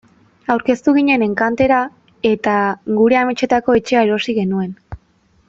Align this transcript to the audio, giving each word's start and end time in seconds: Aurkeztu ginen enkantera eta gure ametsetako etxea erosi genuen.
Aurkeztu 0.51 0.93
ginen 0.95 1.25
enkantera 1.25 1.81
eta 2.31 2.57
gure 3.01 3.21
ametsetako 3.25 3.77
etxea 3.83 4.05
erosi 4.09 4.37
genuen. 4.41 4.75